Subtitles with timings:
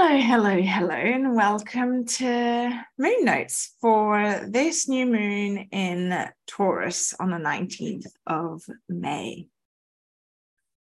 [0.00, 7.30] Hello, hello, hello, and welcome to Moon Notes for this new moon in Taurus on
[7.30, 9.48] the 19th of May.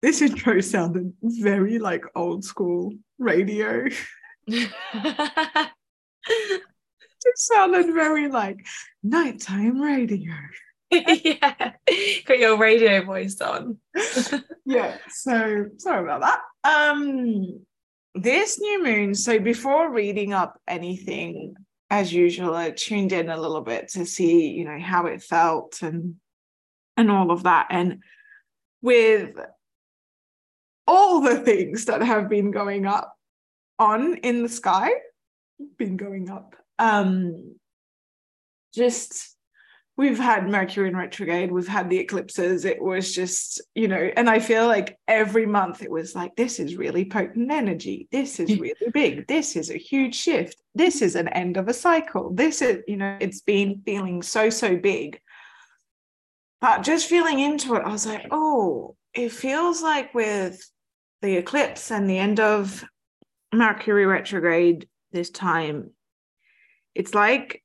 [0.00, 3.86] This intro sounded very like old school radio.
[4.46, 4.70] it
[7.34, 8.64] sounded very like
[9.02, 10.34] nighttime radio.
[10.92, 11.72] yeah,
[12.26, 13.78] got your radio voice on.
[14.64, 16.40] yeah, so sorry about that.
[16.62, 17.64] Um,
[18.14, 21.54] this new moon, so before reading up anything,
[21.90, 25.82] as usual, I tuned in a little bit to see, you know, how it felt
[25.82, 26.16] and
[26.96, 27.66] and all of that.
[27.70, 28.02] And
[28.82, 29.36] with
[30.86, 33.14] all the things that have been going up
[33.78, 34.90] on in the sky,
[35.76, 37.56] been going up, um,
[38.74, 39.33] just
[39.96, 42.64] we've had Mercury in retrograde, we've had the eclipses.
[42.64, 46.58] It was just, you know, and I feel like every month it was like, this
[46.58, 48.08] is really potent energy.
[48.10, 48.60] This is hmm.
[48.60, 49.26] really big.
[49.28, 50.60] This is a huge shift.
[50.74, 52.32] This is an end of a cycle.
[52.34, 55.20] This is, you know, it's been feeling so, so big.
[56.60, 60.60] But just feeling into it, I was like, oh, it feels like with
[61.22, 62.84] the eclipse and the end of
[63.52, 65.90] Mercury retrograde this time,
[66.94, 67.62] it's like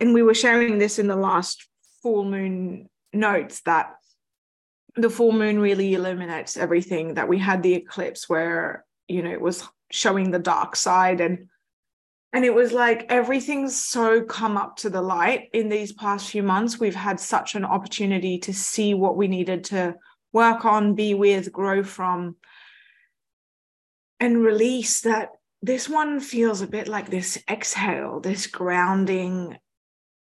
[0.00, 1.66] and we were sharing this in the last
[2.02, 3.94] full moon notes that
[4.96, 9.40] the full moon really illuminates everything that we had the eclipse where you know it
[9.40, 11.48] was showing the dark side and
[12.32, 15.48] and it was like everything's so come up to the light.
[15.54, 19.64] In these past few months we've had such an opportunity to see what we needed
[19.64, 19.94] to
[20.32, 22.36] work on be with grow from
[24.20, 25.30] and release that
[25.62, 29.56] this one feels a bit like this exhale this grounding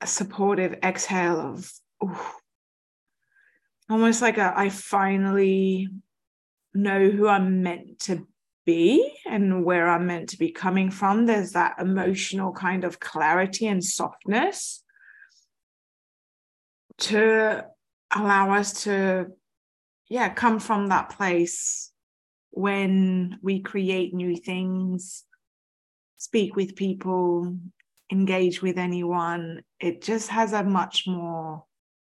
[0.00, 2.18] a supportive exhale of ooh,
[3.88, 5.88] almost like a I finally
[6.74, 8.26] know who I'm meant to
[8.66, 11.24] be and where I'm meant to be coming from.
[11.24, 14.82] There's that emotional kind of clarity and softness
[16.98, 17.64] to
[18.14, 19.26] allow us to,
[20.08, 21.92] yeah, come from that place
[22.50, 25.24] when we create new things,
[26.16, 27.56] speak with people,
[28.10, 29.62] engage with anyone.
[29.80, 31.64] It just has a much more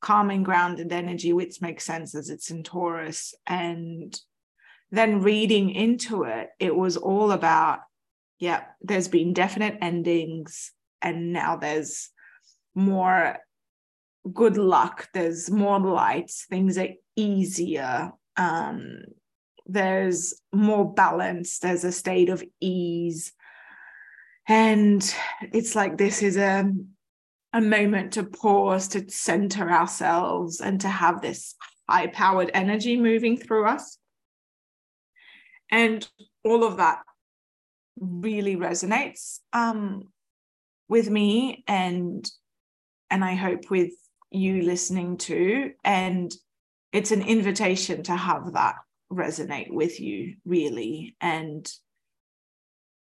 [0.00, 3.34] calm and grounded energy, which makes sense as it's in Taurus.
[3.46, 4.18] And
[4.90, 7.80] then reading into it, it was all about,
[8.38, 12.10] yeah, there's been definite endings, and now there's
[12.74, 13.38] more
[14.32, 18.12] good luck, there's more lights, things are easier.
[18.36, 19.02] Um,
[19.66, 23.32] there's more balance, there's a state of ease
[24.50, 25.14] and
[25.52, 26.68] it's like this is a
[27.52, 31.54] a moment to pause to center ourselves and to have this
[31.88, 33.98] high powered energy moving through us.
[35.70, 36.06] And
[36.44, 37.00] all of that
[37.98, 40.04] really resonates um,
[40.88, 42.28] with me and
[43.10, 43.92] and i hope with
[44.32, 45.72] you listening too.
[45.84, 46.32] And
[46.92, 48.76] it's an invitation to have that
[49.12, 51.16] resonate with you really.
[51.20, 51.72] And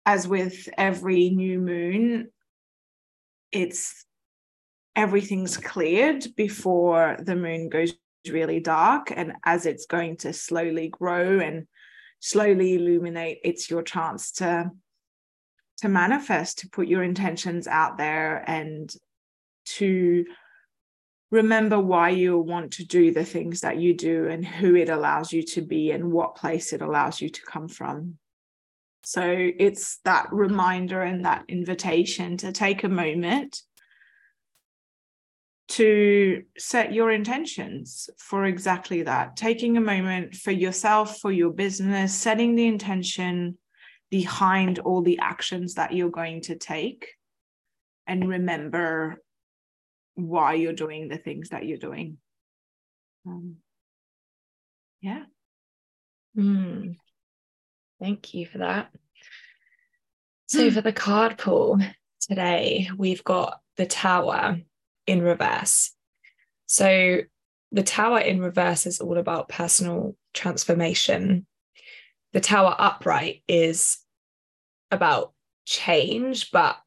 [0.06, 2.30] as with every new moon,
[3.52, 4.06] it's
[4.96, 7.94] everything's cleared before the moon goes
[8.30, 9.12] really dark.
[9.16, 11.68] And as it's going to slowly grow and
[12.20, 14.72] slowly illuminate, it's your chance to
[15.80, 18.94] to manifest, to put your intentions out there and
[19.66, 20.26] to
[21.32, 25.34] remember why you want to do the things that you do and who it allows
[25.34, 28.18] you to be and what place it allows you to come from.
[29.06, 29.24] So
[29.60, 33.62] it's that reminder and that invitation to take a moment
[35.68, 39.36] to set your intentions for exactly that.
[39.36, 43.60] Taking a moment for yourself, for your business, setting the intention
[44.10, 47.10] behind all the actions that you're going to take.
[48.08, 49.22] And remember
[50.16, 52.18] why you're doing the things that you're doing.
[53.28, 53.58] Um,
[55.00, 55.26] yeah.
[56.36, 56.96] Mm.
[58.00, 58.92] Thank you for that.
[60.48, 60.76] So, hmm.
[60.76, 61.80] for the card pull
[62.20, 64.60] today, we've got the tower
[65.08, 65.92] in reverse.
[66.66, 67.20] So,
[67.72, 71.46] the tower in reverse is all about personal transformation.
[72.34, 74.00] The tower upright is
[74.92, 75.34] about
[75.66, 76.78] change, but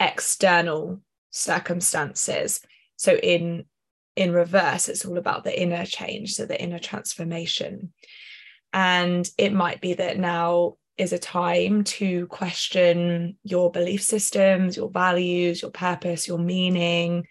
[0.00, 2.60] external circumstances.
[2.96, 3.64] So, in
[4.16, 7.92] in reverse, it's all about the inner change, so the inner transformation.
[8.72, 14.90] And it might be that now is a time to question your belief systems, your
[14.90, 17.26] values, your purpose, your meaning.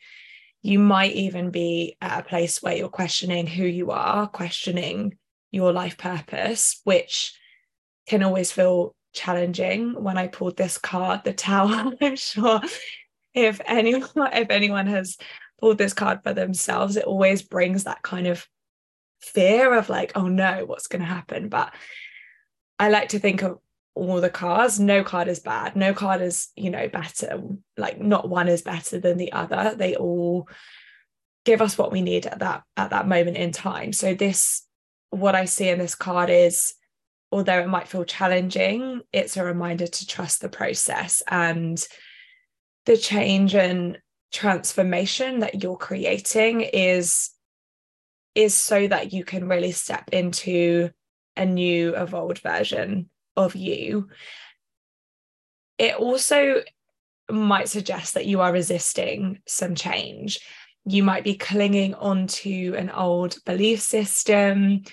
[0.62, 5.18] You might even be at a place where you're questioning who you are, questioning
[5.51, 7.38] your life purpose, which
[8.07, 11.92] can always feel challenging when I pulled this card, the Tower.
[12.01, 12.62] I'm sure
[13.33, 15.18] if anyone if anyone has
[15.60, 18.48] pulled this card for themselves, it always brings that kind of
[19.22, 21.50] fear of like, oh no, what's going to happen?
[21.50, 21.74] But
[22.80, 23.60] I like to think of
[23.96, 24.80] all the cards.
[24.80, 25.75] No card is bad.
[25.75, 27.42] No card is, you know, better.
[27.78, 29.75] Like not one is better than the other.
[29.75, 30.48] They all
[31.46, 33.94] give us what we need at that at that moment in time.
[33.94, 34.64] So this,
[35.10, 36.74] what I see in this card is,
[37.31, 41.84] although it might feel challenging, it's a reminder to trust the process and
[42.86, 43.98] the change and
[44.31, 47.31] transformation that you're creating is
[48.38, 50.92] is so that you can really step into
[51.36, 54.10] a new evolved version of you.
[55.80, 56.62] It also
[57.31, 60.39] might suggest that you are resisting some change.
[60.86, 64.83] You might be clinging onto an old belief system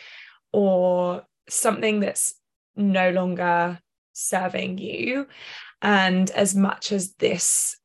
[0.51, 2.37] or something that's
[2.77, 3.79] no longer
[4.15, 5.27] serving you.
[5.83, 7.77] And as much as this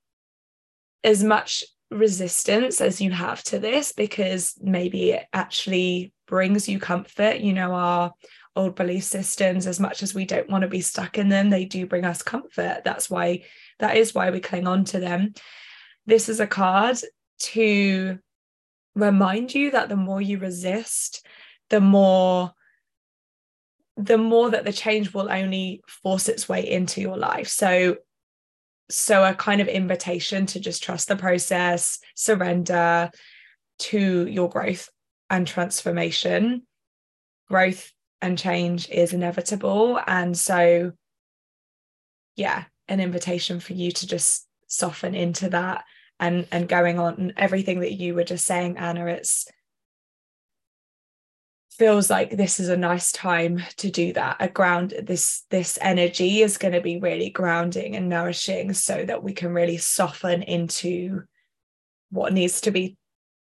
[1.03, 7.39] as much resistance as you have to this because maybe it actually brings you comfort.
[7.39, 8.13] You know our
[8.55, 11.65] old belief systems as much as we don't want to be stuck in them they
[11.65, 12.81] do bring us comfort.
[12.83, 13.43] That's why
[13.79, 15.33] that is why we cling on to them.
[16.05, 16.97] This is a card
[17.39, 18.19] to
[18.95, 21.25] remind you that the more you resist
[21.69, 22.51] the more
[23.95, 27.49] the more that the change will only force its way into your life.
[27.49, 27.97] So
[28.89, 33.11] so a kind of invitation to just trust the process surrender
[33.79, 34.89] to your growth
[35.29, 36.63] and transformation.
[37.47, 37.91] Growth
[38.21, 39.99] and change is inevitable.
[40.05, 40.93] And so
[42.39, 45.83] yeah an invitation for you to just soften into that
[46.19, 49.45] and and going on and everything that you were just saying anna it's
[51.79, 54.35] feels like this is a nice time to do that.
[54.41, 59.23] A ground this this energy is going to be really grounding and nourishing so that
[59.23, 61.23] we can really soften into
[62.11, 62.97] what needs to be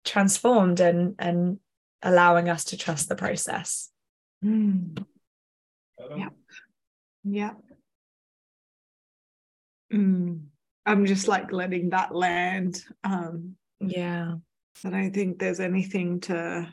[0.06, 1.60] transformed and and
[2.04, 3.90] allowing us to trust the process.
[4.46, 5.04] Mm.
[6.16, 6.30] yeah.
[7.24, 7.54] Yeah.
[9.92, 10.42] Mm.
[10.86, 14.36] i'm just like letting that land um yeah.
[14.84, 16.68] i don't think there's anything to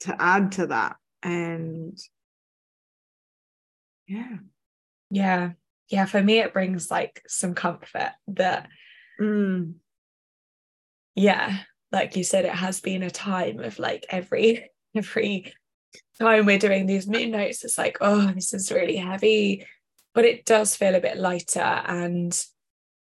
[0.00, 0.96] to add to that.
[1.22, 1.98] And
[4.06, 4.38] yeah.
[5.10, 5.50] Yeah.
[5.88, 8.68] Yeah for me it brings like some comfort that
[9.20, 9.74] mm.
[11.14, 11.58] yeah
[11.90, 15.52] like you said it has been a time of like every every
[16.20, 19.66] time we're doing these moon notes it's like oh this is really heavy.
[20.12, 22.36] But it does feel a bit lighter and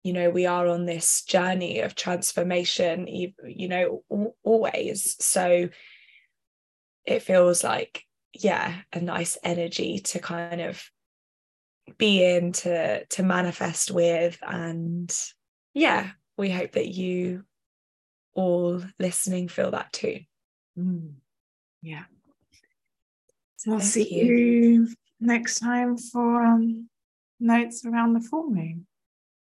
[0.04, 4.02] you know we are on this journey of transformation you know
[4.42, 5.16] always.
[5.22, 5.68] So
[7.06, 10.82] it feels like yeah a nice energy to kind of
[11.98, 15.16] be in to to manifest with and
[15.74, 17.44] yeah we hope that you
[18.34, 20.20] all listening feel that too
[20.78, 21.12] mm.
[21.82, 22.04] yeah
[23.56, 24.34] so i'll see you.
[24.34, 24.88] you.
[25.20, 26.88] next time for um
[27.38, 28.86] notes around the full moon